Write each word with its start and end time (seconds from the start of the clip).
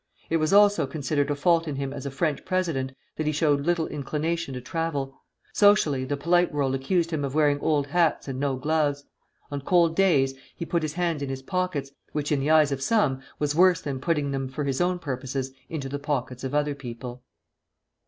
It 0.31 0.37
was 0.37 0.51
also 0.51 0.87
considered 0.87 1.29
a 1.29 1.35
fault 1.35 1.67
in 1.67 1.75
him 1.75 1.93
as 1.93 2.07
a 2.07 2.09
French 2.09 2.43
president 2.43 2.95
that 3.17 3.27
he 3.27 3.31
showed 3.31 3.67
little 3.67 3.85
inclination 3.85 4.55
to 4.55 4.59
travel. 4.59 5.21
Socially, 5.53 6.05
the 6.05 6.17
polite 6.17 6.51
world 6.51 6.73
accused 6.73 7.11
him 7.11 7.23
of 7.23 7.35
wearing 7.35 7.59
old 7.59 7.85
hats 7.85 8.27
and 8.27 8.39
no 8.39 8.55
gloves. 8.55 9.03
On 9.51 9.61
cold 9.61 9.95
days 9.95 10.33
he 10.55 10.65
put 10.65 10.81
his 10.81 10.93
hands 10.93 11.21
in 11.21 11.29
his 11.29 11.43
pockets, 11.43 11.91
which 12.13 12.31
in 12.31 12.39
the 12.39 12.49
eyes 12.49 12.71
of 12.71 12.81
some 12.81 13.21
was 13.37 13.53
worse 13.53 13.79
than 13.81 14.01
putting 14.01 14.31
them 14.31 14.47
for 14.47 14.63
his 14.63 14.81
own 14.81 14.97
purposes 14.97 15.51
into 15.69 15.87
the 15.87 15.99
pockets 15.99 16.43
of 16.43 16.55
other 16.55 16.73
people. 16.73 17.21